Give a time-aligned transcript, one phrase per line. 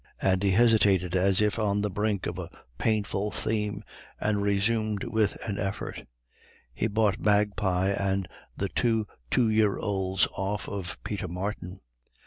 [0.19, 3.83] Andy hesitated, as if on the brink of a painful theme,
[4.19, 6.07] and resumed with an effort:
[6.73, 8.27] "He's bought Magpie and
[8.57, 11.81] the two two year olds off of Peter Martin.